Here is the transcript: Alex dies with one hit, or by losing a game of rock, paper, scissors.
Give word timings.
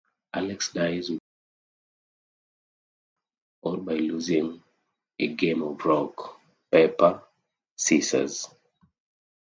Alex 0.33 0.73
dies 0.73 1.11
with 1.11 1.19
one 3.61 3.73
hit, 3.75 3.81
or 3.81 3.85
by 3.85 3.93
losing 3.93 4.63
a 5.19 5.27
game 5.27 5.61
of 5.61 5.79
rock, 5.85 6.41
paper, 6.71 7.21
scissors. 7.77 8.49